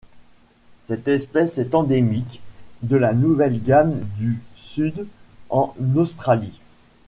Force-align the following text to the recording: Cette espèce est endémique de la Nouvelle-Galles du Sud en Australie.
Cette 0.85 1.07
espèce 1.07 1.59
est 1.59 1.75
endémique 1.75 2.41
de 2.81 2.97
la 2.97 3.13
Nouvelle-Galles 3.13 4.03
du 4.17 4.41
Sud 4.55 5.05
en 5.51 5.75
Australie. 5.95 6.59